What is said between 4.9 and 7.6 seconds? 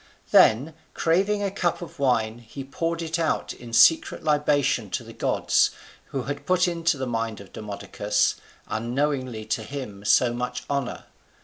the gods, who had put into the mind of